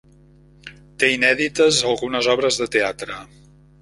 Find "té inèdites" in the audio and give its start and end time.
1.03-1.81